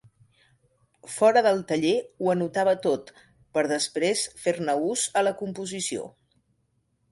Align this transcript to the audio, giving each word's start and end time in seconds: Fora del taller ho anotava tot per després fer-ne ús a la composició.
Fora 1.15 1.43
del 1.47 1.61
taller 1.71 1.91
ho 2.21 2.31
anotava 2.33 2.73
tot 2.87 3.13
per 3.59 3.65
després 3.75 4.25
fer-ne 4.47 4.77
ús 4.95 5.07
a 5.23 5.27
la 5.29 5.37
composició. 5.45 6.11